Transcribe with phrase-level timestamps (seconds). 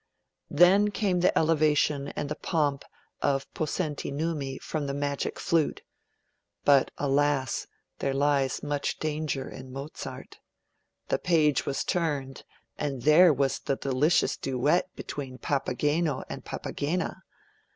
[0.49, 2.83] Then came the elevation and the pomp
[3.21, 5.83] of 'Possenti Numi' from the Magic Flute.
[6.65, 7.67] But, alas!
[7.99, 10.39] there lies much danger in Mozart.
[11.09, 12.43] The page was turned
[12.79, 17.21] and there was the delicious duet between Papageno and Papagena.